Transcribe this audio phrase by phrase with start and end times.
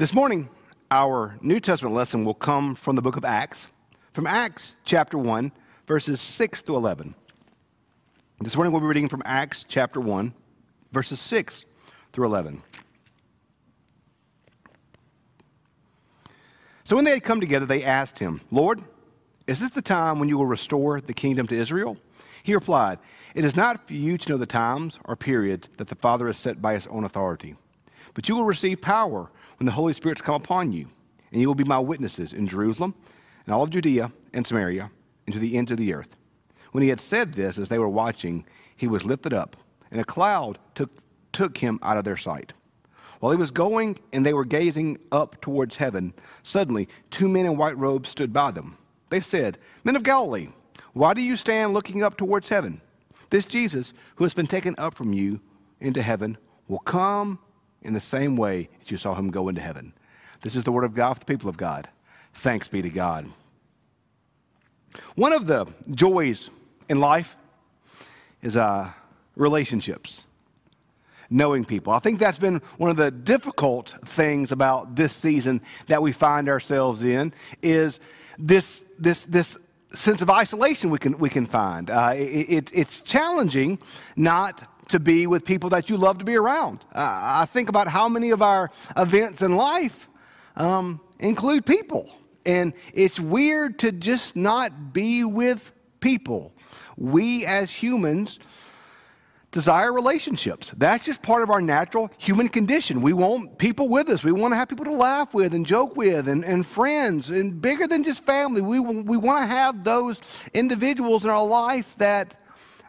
[0.00, 0.48] This morning,
[0.90, 3.68] our New Testament lesson will come from the book of Acts,
[4.14, 5.52] from Acts chapter 1,
[5.86, 7.14] verses 6 to 11.
[8.40, 10.32] This morning, we'll be reading from Acts chapter 1,
[10.90, 11.66] verses 6
[12.14, 12.62] through 11.
[16.84, 18.80] So when they had come together, they asked him, Lord,
[19.46, 21.98] is this the time when you will restore the kingdom to Israel?
[22.42, 23.00] He replied,
[23.34, 26.38] It is not for you to know the times or periods that the Father has
[26.38, 27.56] set by his own authority,
[28.14, 29.30] but you will receive power
[29.60, 30.86] when the Holy Spirit has come upon you,
[31.30, 32.94] and you will be my witnesses in Jerusalem
[33.44, 34.90] and all of Judea and Samaria
[35.26, 36.16] and to the ends of the earth.
[36.72, 39.56] When he had said this, as they were watching, he was lifted up,
[39.90, 40.90] and a cloud took,
[41.34, 42.54] took him out of their sight.
[43.18, 47.58] While he was going and they were gazing up towards heaven, suddenly two men in
[47.58, 48.78] white robes stood by them.
[49.10, 50.48] They said, Men of Galilee,
[50.94, 52.80] why do you stand looking up towards heaven?
[53.28, 55.38] This Jesus, who has been taken up from you
[55.80, 57.40] into heaven, will come
[57.82, 59.92] in the same way that you saw him go into heaven.
[60.42, 61.88] This is the word of God for the people of God.
[62.34, 63.30] Thanks be to God.
[65.14, 66.50] One of the joys
[66.88, 67.36] in life
[68.42, 68.90] is uh,
[69.36, 70.24] relationships,
[71.28, 71.92] knowing people.
[71.92, 76.48] I think that's been one of the difficult things about this season that we find
[76.48, 77.32] ourselves in
[77.62, 78.00] is
[78.38, 79.58] this, this, this
[79.92, 81.90] sense of isolation we can, we can find.
[81.90, 83.78] Uh, it, it, it's challenging
[84.16, 86.84] not to be with people that you love to be around.
[86.92, 90.08] Uh, I think about how many of our events in life
[90.56, 92.10] um, include people.
[92.46, 96.52] And it's weird to just not be with people.
[96.96, 98.38] We as humans
[99.50, 100.72] desire relationships.
[100.76, 103.02] That's just part of our natural human condition.
[103.02, 104.22] We want people with us.
[104.22, 107.60] We want to have people to laugh with and joke with and, and friends and
[107.60, 108.60] bigger than just family.
[108.60, 110.20] We, we want to have those
[110.54, 112.36] individuals in our life that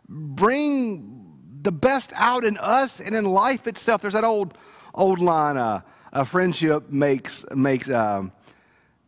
[0.07, 1.20] bring
[1.61, 4.01] the best out in us and in life itself.
[4.01, 4.57] There's that old,
[4.93, 5.81] old line uh,
[6.11, 8.31] a friendship makes, makes um,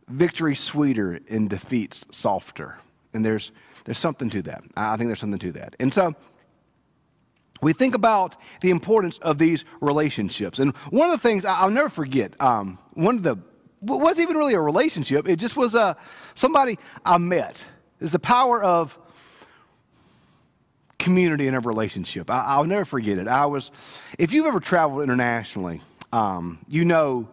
[0.08, 2.78] victory sweeter and defeats softer.
[3.12, 3.52] And there's,
[3.84, 4.64] there's something to that.
[4.76, 5.74] I think there's something to that.
[5.78, 6.14] And so,
[7.62, 10.58] we think about the importance of these relationships.
[10.58, 13.38] And one of the things I'll never forget, um, one of the,
[13.80, 15.94] wasn't even really a relationship, it just was uh,
[16.34, 17.64] somebody I met.
[18.00, 18.98] It's the power of
[21.04, 22.30] community in a relationship.
[22.30, 23.28] I, will never forget it.
[23.28, 23.70] I was,
[24.18, 25.82] if you've ever traveled internationally,
[26.12, 27.28] um, you know,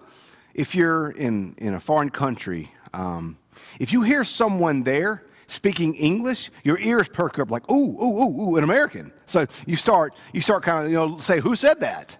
[0.54, 3.38] if you're in, in a foreign country, um,
[3.80, 8.42] if you hear someone there speaking English, your ears perk up like, ooh, ooh, ooh,
[8.42, 9.14] ooh, an American.
[9.26, 12.18] So you start, you start kind of, you know, say, who said that?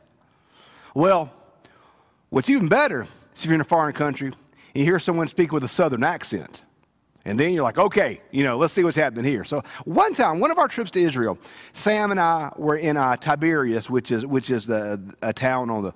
[0.96, 1.34] Well,
[2.30, 3.04] what's even better
[3.36, 4.36] is if you're in a foreign country and
[4.74, 6.62] you hear someone speak with a southern accent.
[7.26, 9.44] And then you're like, okay, you know, let's see what's happening here.
[9.44, 11.38] So one time, one of our trips to Israel,
[11.74, 15.84] Sam and I were in uh, Tiberias, which is which is the a town on
[15.84, 15.94] the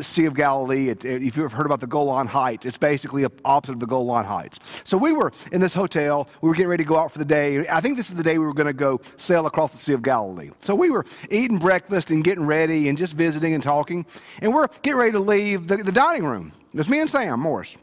[0.00, 0.88] Sea of Galilee.
[0.88, 4.82] It, if you've heard about the Golan Heights, it's basically opposite of the Golan Heights.
[4.84, 6.28] So we were in this hotel.
[6.40, 7.66] We were getting ready to go out for the day.
[7.68, 9.94] I think this is the day we were going to go sail across the Sea
[9.94, 10.50] of Galilee.
[10.60, 14.06] So we were eating breakfast and getting ready and just visiting and talking.
[14.40, 16.52] And we're getting ready to leave the, the dining room.
[16.72, 17.76] It's me and Sam Morris.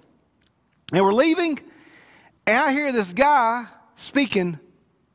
[0.94, 1.60] And we're leaving
[2.48, 3.66] and I hear this guy
[3.96, 4.58] speaking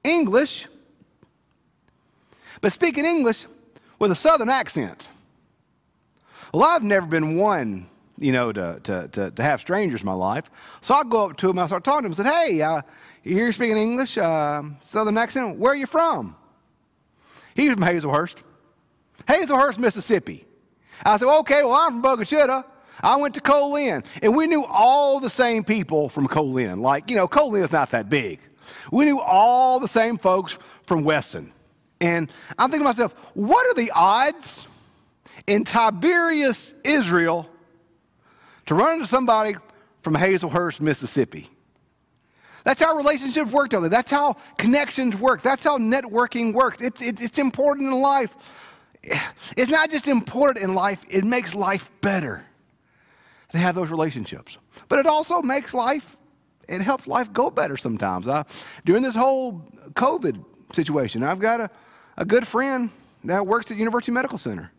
[0.05, 0.67] English,
[2.61, 3.47] but speaking English
[3.99, 5.09] with a southern accent.
[6.53, 7.87] Well, I've never been one,
[8.19, 10.51] you know, to, to, to, to have strangers in my life.
[10.83, 12.83] So I go up to him, I start talking to him, I said, Hey, uh,
[13.25, 16.37] you hear speaking English, uh, southern accent, where are you from?
[17.57, 18.43] He was from Hazlehurst.
[19.25, 20.45] Hazlehurst, Mississippi.
[21.03, 22.65] I said, Okay, well, I'm from Chitto.
[23.03, 26.81] I went to Co-Lin, and we knew all the same people from Co-Lin.
[26.81, 28.41] Like, you know, Co-Lin is not that big.
[28.93, 31.53] We knew all the same folks from Wesson.
[32.01, 34.67] And I'm thinking to myself, what are the odds
[35.47, 37.49] in Tiberias, Israel,
[38.67, 39.57] to run into somebody
[40.03, 41.49] from Hazlehurst, Mississippi?
[42.65, 43.89] That's how relationships work, don't they?
[43.89, 45.43] That's how connections work.
[45.43, 46.81] That's how networking works.
[46.81, 48.69] It's, it, it's important in life.
[49.57, 52.45] It's not just important in life, it makes life better
[53.53, 54.59] to have those relationships.
[54.89, 56.17] But it also makes life,
[56.69, 58.27] it helps life go better sometimes.
[58.27, 58.45] I,
[58.85, 60.45] during this whole COVID
[60.75, 61.71] situation, I've got a,
[62.17, 62.91] a good friend
[63.25, 64.73] that works at University Medical Center.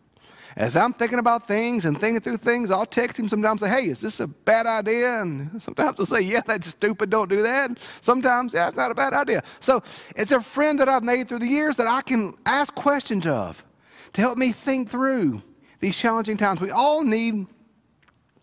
[0.56, 3.88] As I'm thinking about things and thinking through things, I'll text him sometimes say, hey,
[3.88, 5.20] is this a bad idea?
[5.20, 7.78] And sometimes I'll say, yeah, that's stupid, don't do that.
[8.00, 9.42] Sometimes, yeah, it's not a bad idea.
[9.60, 9.82] So
[10.14, 13.64] it's a friend that I've made through the years that I can ask questions of
[14.12, 15.42] to help me think through
[15.80, 16.60] these challenging times.
[16.60, 17.46] We all need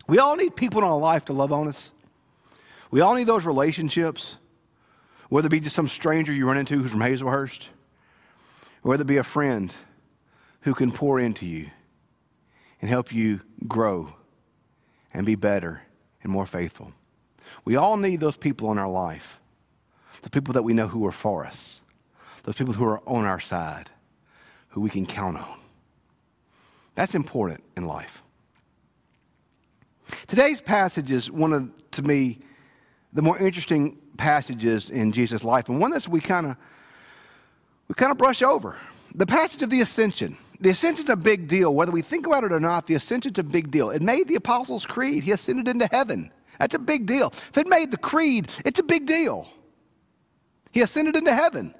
[0.06, 1.90] we all need people in our life to love on us.
[2.90, 4.36] We all need those relationships,
[5.28, 7.68] whether it be just some stranger you run into who's from Hazlehurst,
[8.82, 9.74] or whether it be a friend
[10.62, 11.70] who can pour into you
[12.80, 14.14] and help you grow
[15.14, 15.82] and be better
[16.22, 16.92] and more faithful.
[17.64, 19.40] We all need those people in our life,
[20.22, 21.80] the people that we know who are for us,
[22.44, 23.90] those people who are on our side,
[24.70, 25.58] who we can count on.
[26.94, 28.22] That's important in life.
[30.26, 32.40] Today's passage is one of, to me,
[33.12, 36.56] the more interesting passages in Jesus' life, and one that we kind of
[37.88, 38.76] we kind of brush over.
[39.14, 40.38] The passage of the ascension.
[40.60, 41.74] The ascension's a big deal.
[41.74, 43.90] Whether we think about it or not, the ascension's a big deal.
[43.90, 45.24] It made the Apostles' Creed.
[45.24, 46.30] He ascended into heaven.
[46.58, 47.28] That's a big deal.
[47.28, 49.48] If it made the creed, it's a big deal.
[50.70, 51.74] He ascended into heaven.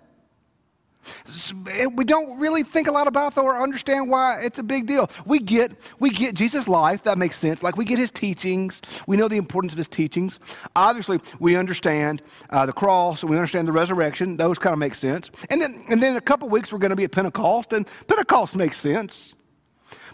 [1.97, 5.11] We don't really think a lot about though or understand why it's a big deal.
[5.27, 7.63] We get we get Jesus' life, that makes sense.
[7.63, 10.39] Like we get his teachings, we know the importance of his teachings.
[10.77, 14.37] Obviously, we understand uh, the cross we understand the resurrection.
[14.37, 15.31] Those kind of make sense.
[15.51, 17.87] And then and then in a couple weeks we're going to be at Pentecost, and
[18.07, 19.35] Pentecost makes sense.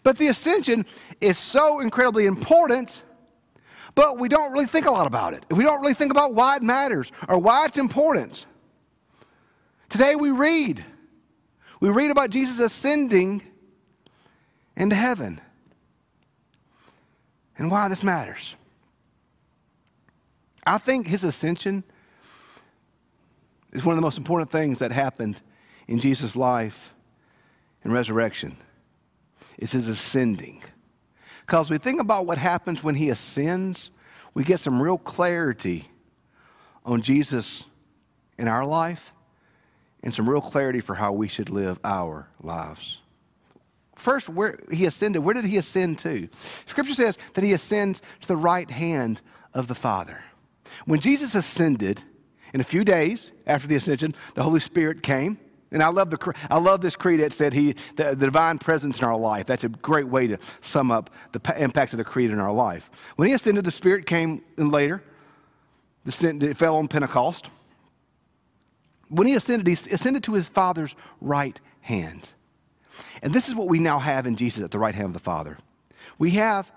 [0.03, 0.87] But the ascension
[1.21, 3.03] is so incredibly important,
[3.95, 5.45] but we don't really think a lot about it.
[5.51, 8.47] We don't really think about why it matters or why it's important.
[9.89, 10.85] Today we read.
[11.81, 13.43] We read about Jesus ascending
[14.77, 15.41] into heaven
[17.57, 18.57] and why this matters.
[20.67, 21.85] I think his ascension
[23.73, 25.41] is one of the most important things that happened
[25.87, 26.93] in Jesus' life
[27.83, 28.57] and resurrection.
[29.57, 30.63] It's his ascending.
[31.47, 33.91] Because we think about what happens when he ascends,
[34.35, 35.89] we get some real clarity
[36.85, 37.65] on Jesus
[38.37, 39.15] in our life
[40.03, 42.99] and some real clarity for how we should live our lives.
[43.97, 46.29] First, where he ascended, where did he ascend to?
[46.67, 49.21] Scripture says that he ascends to the right hand
[49.55, 50.23] of the Father.
[50.85, 52.05] When Jesus ascended,
[52.55, 55.39] in a few days after the ascension, the Holy Spirit came.
[55.71, 59.01] And I love, the, I love this creed that said he, the, the divine presence
[59.01, 59.47] in our life.
[59.47, 63.13] That's a great way to sum up the impact of the creed in our life.
[63.17, 65.03] When he ascended, the Spirit came later.
[66.05, 67.51] The, it fell on Pentecost.
[69.09, 72.33] When he ascended, he ascended to his Father's right hand.
[73.23, 75.19] And this is what we now have in Jesus at the right hand of the
[75.19, 75.59] Father.
[76.19, 76.73] We have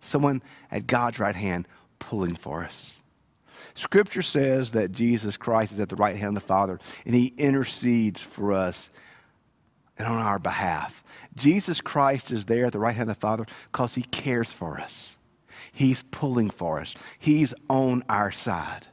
[0.00, 1.66] someone at God's right hand
[1.98, 3.00] pulling for us.
[3.74, 7.32] Scripture says that Jesus Christ is at the right hand of the Father and he
[7.38, 8.90] intercedes for us
[9.98, 11.02] and on our behalf.
[11.36, 14.78] Jesus Christ is there at the right hand of the Father because he cares for
[14.78, 15.14] us.
[15.72, 18.88] He's pulling for us, he's on our side.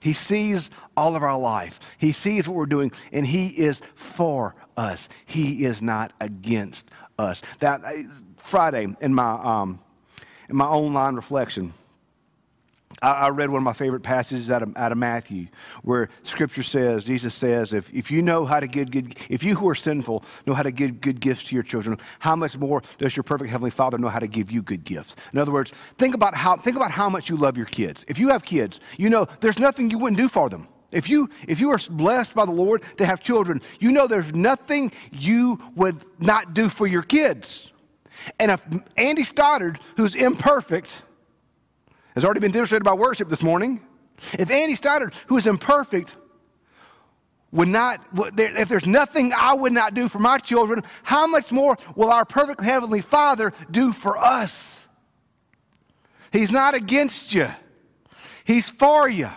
[0.00, 1.94] He sees all of our life.
[1.98, 5.08] He sees what we're doing, and He is for us.
[5.26, 7.42] He is not against us.
[7.60, 7.82] That
[8.36, 9.80] Friday in my um,
[10.48, 11.72] in my online reflection,
[13.02, 15.48] I, I, read one of my favorite passages out of, out of Matthew
[15.82, 19.54] where scripture says, Jesus says, if, if you know how to give good, if you
[19.54, 22.82] who are sinful know how to give good gifts to your children, how much more
[22.98, 25.16] does your perfect heavenly father know how to give you good gifts?
[25.32, 28.04] In other words, think about how, think about how much you love your kids.
[28.08, 30.66] If you have kids, you know there's nothing you wouldn't do for them.
[30.90, 34.34] If you, if you are blessed by the Lord to have children, you know there's
[34.34, 37.70] nothing you would not do for your kids.
[38.40, 38.64] And if
[38.96, 41.02] Andy Stoddard, who's imperfect,
[42.18, 43.80] has already been demonstrated by worship this morning.
[44.32, 46.16] If Andy Stoddard, who is imperfect,
[47.52, 48.04] would not,
[48.36, 52.24] if there's nothing I would not do for my children, how much more will our
[52.24, 54.88] perfect Heavenly Father do for us?
[56.32, 57.46] He's not against you,
[58.44, 59.28] He's for you.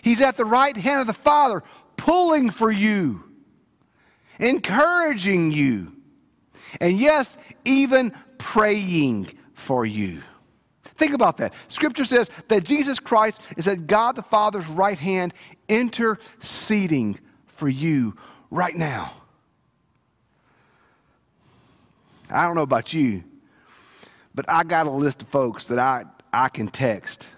[0.00, 1.64] He's at the right hand of the Father,
[1.96, 3.24] pulling for you,
[4.38, 5.96] encouraging you,
[6.80, 10.22] and yes, even praying for you.
[11.00, 11.56] Think about that.
[11.68, 15.32] Scripture says that Jesus Christ is at God the Father's right hand,
[15.66, 18.18] interceding for you
[18.50, 19.10] right now.
[22.28, 23.24] I don't know about you,
[24.34, 26.04] but I got a list of folks that I,
[26.34, 27.30] I can text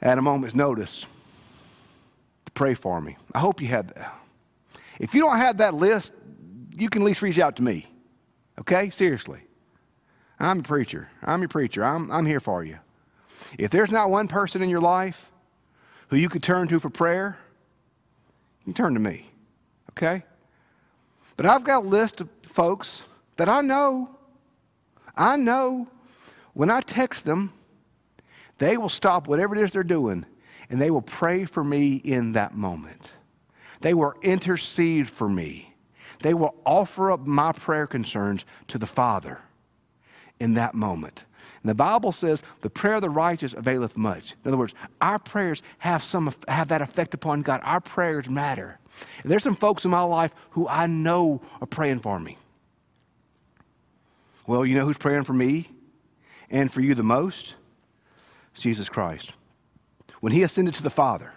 [0.00, 1.06] at a moment's notice
[2.44, 3.16] to pray for me.
[3.34, 4.14] I hope you have that.
[5.00, 6.12] If you don't have that list,
[6.78, 7.88] you can at least reach out to me.
[8.60, 8.90] Okay?
[8.90, 9.40] Seriously.
[10.38, 11.08] I'm a preacher.
[11.22, 11.84] I'm your preacher.
[11.84, 12.78] I'm, I'm here for you.
[13.58, 15.30] If there's not one person in your life
[16.08, 17.38] who you could turn to for prayer,
[18.66, 19.30] you turn to me.
[19.90, 20.24] Okay?
[21.36, 23.04] But I've got a list of folks
[23.36, 24.10] that I know,
[25.16, 25.88] I know
[26.52, 27.52] when I text them,
[28.58, 30.24] they will stop whatever it is they're doing
[30.68, 33.12] and they will pray for me in that moment.
[33.80, 35.74] They will intercede for me.
[36.20, 39.40] They will offer up my prayer concerns to the Father
[40.40, 41.24] in that moment.
[41.62, 44.32] And the Bible says the prayer of the righteous availeth much.
[44.44, 47.60] In other words, our prayers have, some, have that effect upon God.
[47.64, 48.78] Our prayers matter.
[49.22, 52.38] And there's some folks in my life who I know are praying for me.
[54.46, 55.68] Well, you know who's praying for me
[56.50, 57.56] and for you the most?
[58.54, 59.32] Jesus Christ.
[60.20, 61.32] When he ascended to the Father,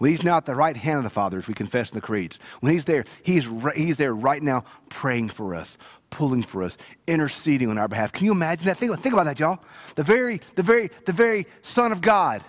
[0.00, 2.00] when he's now at the right hand of the Father, as we confess in the
[2.00, 5.76] creeds, when he's there, he's, he's there right now praying for us,
[6.08, 8.10] pulling for us, interceding on our behalf.
[8.10, 8.78] Can you imagine that?
[8.78, 9.62] Think, think about that, y'all.
[9.96, 12.42] The very, the very, the very Son of God,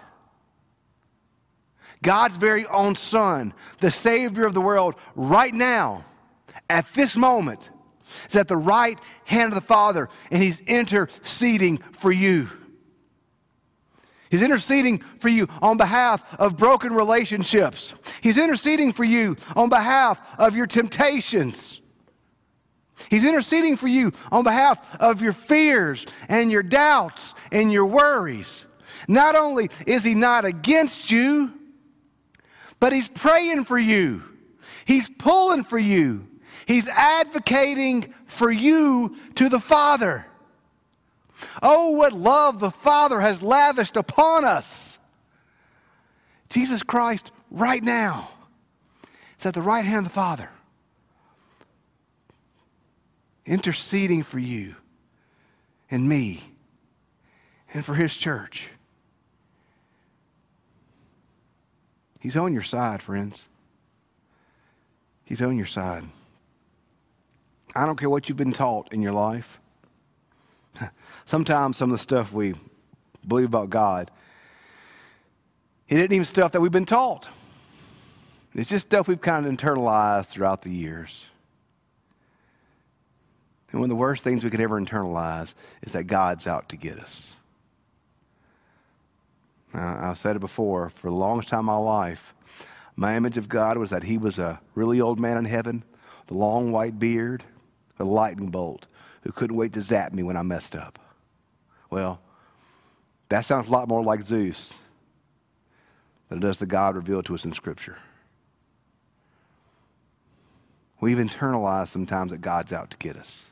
[2.01, 6.05] God's very own Son, the Savior of the world, right now,
[6.69, 7.69] at this moment,
[8.29, 12.47] is at the right hand of the Father, and He's interceding for you.
[14.31, 17.93] He's interceding for you on behalf of broken relationships.
[18.21, 21.81] He's interceding for you on behalf of your temptations.
[23.09, 28.65] He's interceding for you on behalf of your fears and your doubts and your worries.
[29.09, 31.51] Not only is he not against you,
[32.79, 34.23] but he's praying for you.
[34.85, 36.25] He's pulling for you.
[36.65, 40.25] He's advocating for you to the Father.
[41.61, 44.97] Oh, what love the Father has lavished upon us.
[46.49, 48.29] Jesus Christ, right now,
[49.39, 50.49] is at the right hand of the Father,
[53.45, 54.75] interceding for you
[55.89, 56.43] and me
[57.73, 58.69] and for His church.
[62.19, 63.47] He's on your side, friends.
[65.23, 66.03] He's on your side.
[67.73, 69.60] I don't care what you've been taught in your life.
[71.25, 72.53] Sometimes some of the stuff we
[73.27, 74.11] believe about God,
[75.87, 77.29] it isn't even stuff that we've been taught.
[78.53, 81.25] It's just stuff we've kind of internalized throughout the years.
[83.71, 86.75] And one of the worst things we could ever internalize is that God's out to
[86.75, 87.35] get us.
[89.73, 92.33] Now, I've said it before, for the longest time in my life,
[92.97, 95.83] my image of God was that He was a really old man in heaven,
[96.27, 97.45] the long white beard,
[97.97, 98.87] a lightning bolt
[99.21, 100.99] who couldn't wait to zap me when I messed up.
[101.89, 102.21] Well,
[103.29, 104.77] that sounds a lot more like Zeus
[106.29, 107.97] than it does the God revealed to us in Scripture.
[110.99, 113.47] We've internalized sometimes that God's out to get us.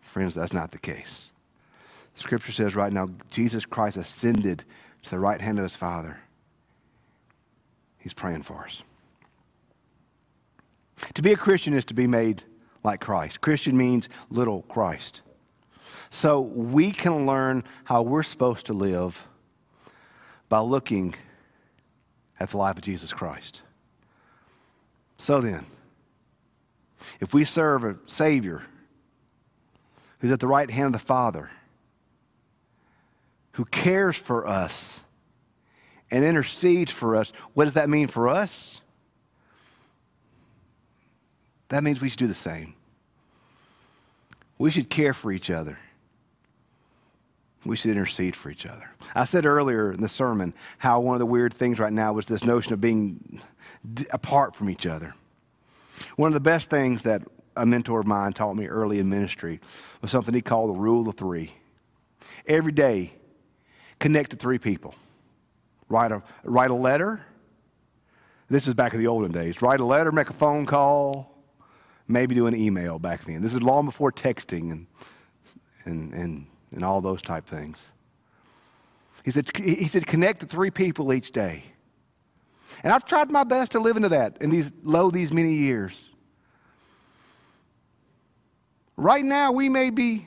[0.00, 1.28] Friends, that's not the case.
[2.14, 4.64] Scripture says right now, Jesus Christ ascended
[5.02, 6.18] to the right hand of his Father.
[7.98, 8.82] He's praying for us.
[11.14, 12.44] To be a Christian is to be made
[12.84, 13.40] like Christ.
[13.40, 15.22] Christian means little Christ.
[16.10, 19.26] So we can learn how we're supposed to live
[20.48, 21.14] by looking
[22.38, 23.62] at the life of Jesus Christ.
[25.16, 25.64] So then,
[27.20, 28.62] if we serve a Savior
[30.18, 31.50] who's at the right hand of the Father,
[33.52, 35.00] who cares for us
[36.10, 38.81] and intercedes for us, what does that mean for us?
[41.72, 42.74] That means we should do the same.
[44.58, 45.78] We should care for each other.
[47.64, 48.90] We should intercede for each other.
[49.14, 52.26] I said earlier in the sermon how one of the weird things right now was
[52.26, 53.40] this notion of being
[54.10, 55.14] apart from each other.
[56.16, 57.22] One of the best things that
[57.56, 59.58] a mentor of mine taught me early in ministry
[60.02, 61.54] was something he called the rule of three.
[62.46, 63.14] Every day,
[63.98, 64.94] connect to three people.
[65.88, 67.24] Write a, write a letter.
[68.50, 69.62] This is back in the olden days.
[69.62, 71.31] Write a letter, make a phone call,
[72.12, 73.42] maybe do an email back then.
[73.42, 74.86] This is long before texting and,
[75.84, 77.90] and, and, and all those type things.
[79.24, 81.64] He said, he said, connect to three people each day.
[82.82, 86.08] And I've tried my best to live into that in these low these many years.
[88.96, 90.26] Right now, we may be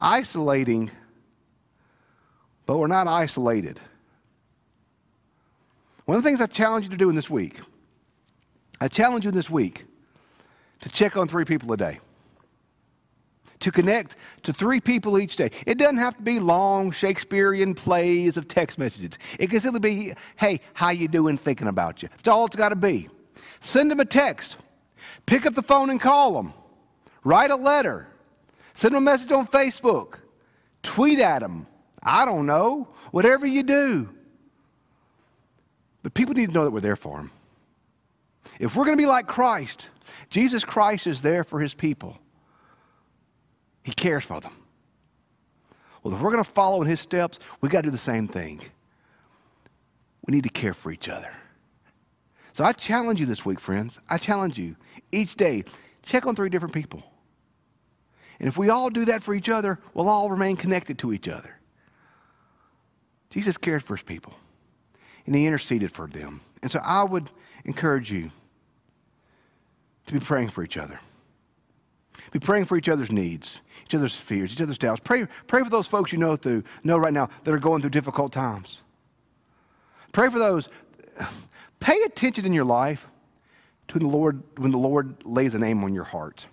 [0.00, 0.90] isolating
[2.66, 3.80] but we're not isolated.
[6.04, 7.60] One of the things I challenge you to do in this week,
[8.80, 9.84] I challenge you in this week
[10.84, 11.98] to check on three people a day.
[13.60, 15.50] To connect to three people each day.
[15.66, 19.18] It doesn't have to be long Shakespearean plays of text messages.
[19.40, 22.10] It can simply be, hey, how you doing, thinking about you.
[22.10, 23.08] That's all it's got to be.
[23.60, 24.58] Send them a text.
[25.24, 26.52] Pick up the phone and call them.
[27.24, 28.06] Write a letter.
[28.74, 30.18] Send them a message on Facebook.
[30.82, 31.66] Tweet at them.
[32.02, 32.88] I don't know.
[33.10, 34.10] Whatever you do.
[36.02, 37.30] But people need to know that we're there for them.
[38.60, 39.88] If we're going to be like Christ,
[40.30, 42.18] Jesus Christ is there for his people.
[43.82, 44.52] He cares for them.
[46.02, 48.28] Well, if we're going to follow in his steps, we got to do the same
[48.28, 48.60] thing.
[50.26, 51.32] We need to care for each other.
[52.52, 53.98] So I challenge you this week, friends.
[54.08, 54.76] I challenge you
[55.10, 55.64] each day,
[56.02, 57.02] check on three different people.
[58.38, 61.28] And if we all do that for each other, we'll all remain connected to each
[61.28, 61.58] other.
[63.30, 64.34] Jesus cared for his people,
[65.26, 66.40] and he interceded for them.
[66.62, 67.30] And so I would
[67.64, 68.30] encourage you
[70.06, 70.98] to be praying for each other.
[72.32, 75.00] Be praying for each other's needs, each other's fears, each other's doubts.
[75.04, 77.90] Pray, pray for those folks you know through know right now that are going through
[77.90, 78.82] difficult times.
[80.12, 80.68] Pray for those.
[81.80, 83.08] Pay attention in your life
[83.88, 86.46] to when the Lord when the Lord lays a name on your heart.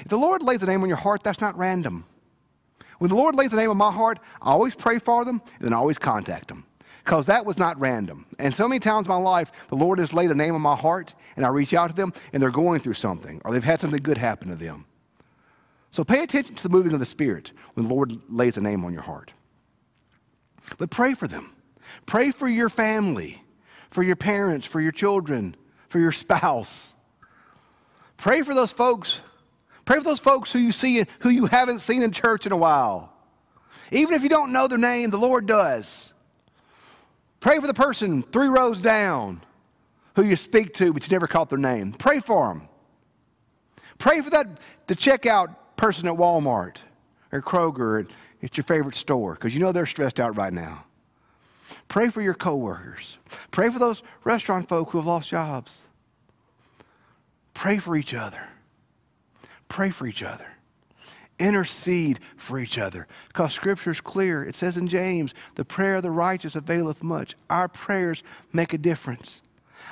[0.00, 2.04] If the Lord lays a name on your heart, that's not random.
[2.98, 5.68] When the Lord lays a name on my heart, I always pray for them and
[5.68, 6.64] then I always contact them
[7.06, 8.26] because that was not random.
[8.40, 10.74] And so many times in my life, the Lord has laid a name on my
[10.74, 13.80] heart, and I reach out to them, and they're going through something, or they've had
[13.80, 14.86] something good happen to them.
[15.92, 18.84] So pay attention to the moving of the Spirit when the Lord lays a name
[18.84, 19.34] on your heart.
[20.78, 21.54] But pray for them.
[22.06, 23.40] Pray for your family,
[23.88, 25.54] for your parents, for your children,
[25.88, 26.92] for your spouse.
[28.16, 29.20] Pray for those folks.
[29.84, 32.56] Pray for those folks who you see who you haven't seen in church in a
[32.56, 33.12] while.
[33.92, 36.12] Even if you don't know their name, the Lord does.
[37.46, 39.40] Pray for the person three rows down
[40.16, 41.92] who you speak to, but you never caught their name.
[41.92, 42.66] Pray for them.
[43.98, 46.78] Pray for that the checkout person at Walmart
[47.30, 48.04] or Kroger
[48.42, 50.86] at, your favorite store because you know they're stressed out right now.
[51.86, 53.16] Pray for your coworkers.
[53.52, 55.82] Pray for those restaurant folk who have lost jobs.
[57.54, 58.42] Pray for each other.
[59.68, 60.48] Pray for each other.
[61.38, 63.06] Intercede for each other.
[63.28, 64.42] Because Scripture is clear.
[64.42, 67.34] It says in James, the prayer of the righteous availeth much.
[67.50, 69.42] Our prayers make a difference.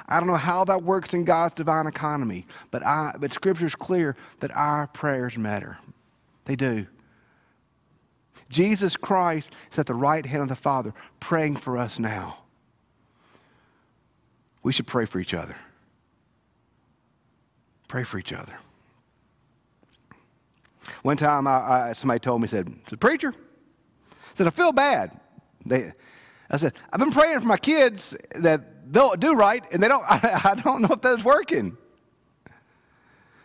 [0.08, 3.74] I don't know how that works in God's divine economy, but, I, but Scripture is
[3.74, 5.78] clear that our prayers matter.
[6.44, 6.86] They do.
[8.48, 12.38] Jesus Christ is at the right hand of the Father, praying for us now.
[14.62, 15.56] We should pray for each other.
[17.88, 18.54] Pray for each other.
[21.03, 25.19] One time, I, I, somebody told me, said, Preacher, I said, I feel bad.
[25.64, 25.93] They,
[26.50, 30.05] I said, I've been praying for my kids that they'll do right, and they don't,
[30.09, 31.76] I, I don't know if that's working.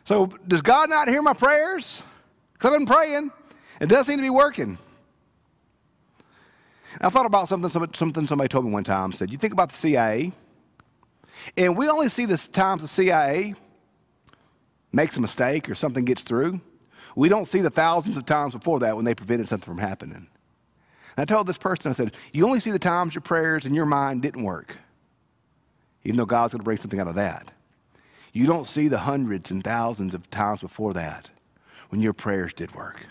[0.04, 2.02] So, does God not hear my prayers?
[2.54, 3.32] Because I've been praying.
[3.80, 4.78] It does seem to be working.
[7.00, 9.14] I thought about something, something somebody told me one time.
[9.14, 10.32] Said, You think about the CIA,
[11.56, 13.54] and we only see the times the CIA
[14.92, 16.60] makes a mistake or something gets through.
[17.20, 20.28] We don't see the thousands of times before that when they prevented something from happening.
[21.18, 23.76] And I told this person, I said, You only see the times your prayers and
[23.76, 24.78] your mind didn't work,
[26.06, 27.52] even though God's going to bring something out of that.
[28.32, 31.30] You don't see the hundreds and thousands of times before that
[31.90, 33.06] when your prayers did work.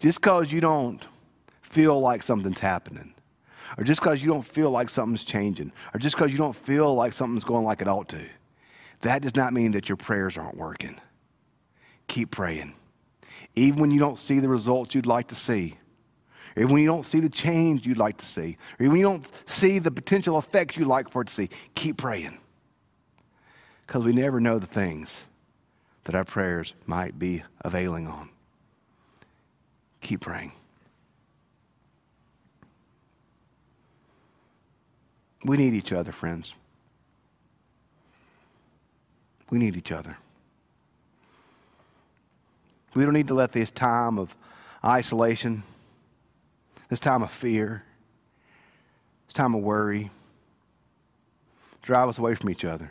[0.00, 1.06] Just because you don't
[1.62, 3.14] feel like something's happening,
[3.78, 6.92] or just because you don't feel like something's changing, or just because you don't feel
[6.96, 8.28] like something's going like it ought to,
[9.02, 11.00] that does not mean that your prayers aren't working
[12.10, 12.74] keep praying.
[13.60, 15.76] Even when you don't see the results you'd like to see,
[16.56, 19.04] even when you don't see the change you'd like to see, or even when you
[19.04, 22.38] don't see the potential effects you'd like for it to see, keep praying.
[23.86, 25.26] Because we never know the things
[26.04, 28.30] that our prayers might be availing on.
[30.00, 30.52] Keep praying.
[35.44, 36.54] We need each other, friends.
[39.50, 40.16] We need each other.
[42.94, 44.36] We don't need to let this time of
[44.84, 45.62] isolation,
[46.88, 47.84] this time of fear,
[49.26, 50.10] this time of worry,
[51.82, 52.90] drive us away from each other.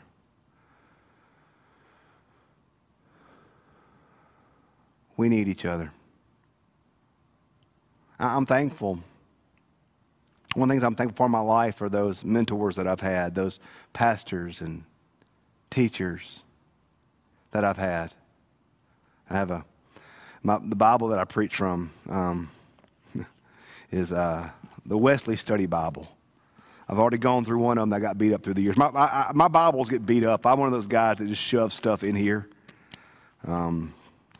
[5.17, 5.91] We need each other.
[8.17, 8.99] I'm thankful.
[10.55, 13.01] One of the things I'm thankful for in my life are those mentors that I've
[13.01, 13.59] had, those
[13.91, 14.83] pastors and
[15.69, 16.41] teachers
[17.51, 18.13] that I've had.
[19.29, 19.65] I have a
[20.43, 22.49] my, the Bible that I preach from um,
[23.91, 24.49] is uh,
[24.85, 26.07] the Wesley Study Bible.
[26.87, 28.75] I've already gone through one of them that got beat up through the years.
[28.75, 30.45] My, my Bibles get beat up.
[30.47, 32.49] I'm one of those guys that just shove stuff in here.
[33.45, 33.93] Um,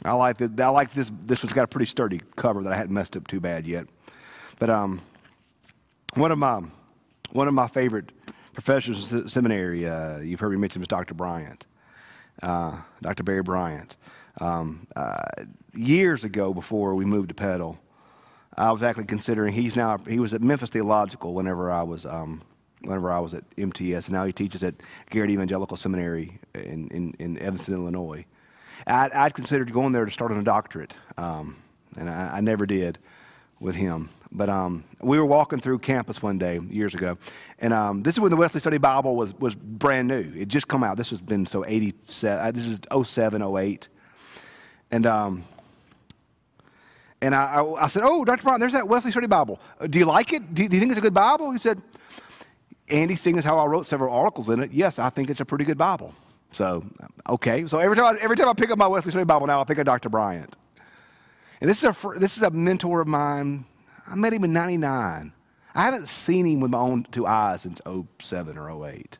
[0.04, 0.50] I like this.
[0.60, 1.12] I like this.
[1.22, 3.86] This one's got a pretty sturdy cover that I hadn't messed up too bad yet.
[4.58, 5.02] But um,
[6.16, 6.62] one of my
[7.32, 8.12] one of my favorite
[8.54, 11.14] professors in seminary, uh, you've heard me mention, is Dr.
[11.14, 11.66] Bryant,
[12.42, 13.24] uh, Dr.
[13.24, 13.96] Barry Bryant.
[14.42, 15.24] Um, uh,
[15.74, 17.80] years ago, before we moved to Petal,
[18.56, 19.54] I was actually considering.
[19.54, 22.42] He's now he was at Memphis Theological whenever I was um,
[22.82, 24.76] whenever I was at MTS, now he teaches at
[25.10, 28.26] Garrett Evangelical Seminary in, in, in Evanston, Illinois.
[28.88, 31.58] I'd, I'd, considered going there to start on a doctorate, um,
[31.98, 32.98] and I, I, never did
[33.60, 34.10] with him.
[34.32, 37.18] But um, we were walking through campus one day years ago,
[37.60, 40.32] and um, this is when the Wesley Study Bible was was brand new.
[40.36, 40.96] It just come out.
[40.96, 42.40] This has been so 87.
[42.40, 43.90] Uh, this is 07, 08.
[44.92, 45.44] And, um,
[47.22, 48.44] and I, I, I, said, Oh, Dr.
[48.44, 49.60] Brown, there's that Wesley Study Bible.
[49.80, 50.54] Uh, do you like it?
[50.54, 51.52] Do you, do you think it's a good Bible?
[51.52, 51.82] He said,
[52.90, 55.46] Andy, seeing as how I wrote several articles in it, yes, I think it's a
[55.46, 56.14] pretty good Bible.
[56.52, 56.84] So,
[57.28, 57.68] okay.
[57.68, 59.80] So every time, every time I pick up my Wesley Study Bible now, I think
[59.80, 60.10] of Dr.
[60.10, 60.56] Bryant.
[61.62, 63.66] And this is a, this is a mentor of mine.
[64.08, 65.34] I met him in 99.
[65.76, 67.80] I haven't seen him with my own two eyes since
[68.22, 69.18] 07 or 08.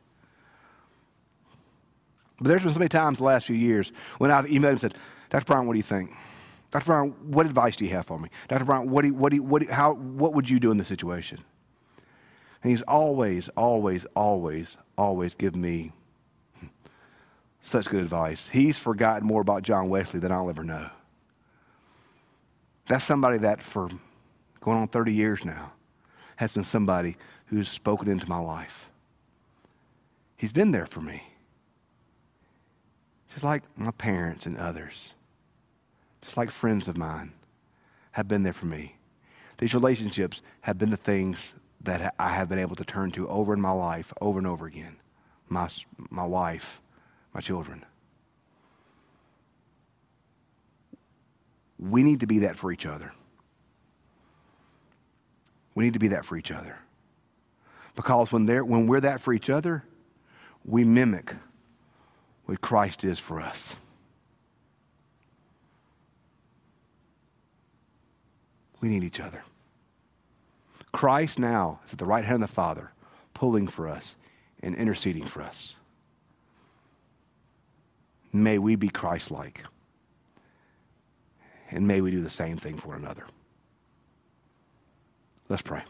[2.38, 4.80] But there's been so many times the last few years when I've emailed him and
[4.80, 4.94] said,
[5.30, 5.46] Dr.
[5.46, 6.12] Brown, what do you think?
[6.70, 6.84] Dr.
[6.84, 8.28] Brown, what advice do you have for me?
[8.48, 8.64] Dr.
[8.64, 10.70] Brown, what, do you, what, do you, what, do you, how, what would you do
[10.70, 11.38] in this situation?
[12.62, 15.92] And he's always, always, always, always given me
[17.60, 18.48] such good advice.
[18.48, 20.88] He's forgotten more about John Wesley than I'll ever know.
[22.88, 23.88] That's somebody that for
[24.60, 25.72] going on 30 years now
[26.36, 27.16] has been somebody
[27.46, 28.90] who's spoken into my life.
[30.36, 31.22] He's been there for me.
[33.28, 35.14] Just like my parents and others,
[36.22, 37.32] just like friends of mine
[38.12, 38.96] have been there for me.
[39.58, 41.52] These relationships have been the things
[41.82, 44.66] that I have been able to turn to over in my life, over and over
[44.66, 44.96] again.
[45.48, 45.68] My,
[46.10, 46.80] my wife,
[47.34, 47.84] my children.
[51.78, 53.12] We need to be that for each other.
[55.74, 56.78] We need to be that for each other.
[57.94, 59.84] Because when, when we're that for each other,
[60.64, 61.34] we mimic
[62.44, 63.76] what Christ is for us.
[68.80, 69.44] We need each other.
[70.92, 72.92] Christ now is at the right hand of the Father,
[73.34, 74.16] pulling for us
[74.62, 75.74] and interceding for us.
[78.32, 79.64] May we be Christ like.
[81.70, 83.26] And may we do the same thing for another.
[85.48, 85.82] Let's pray.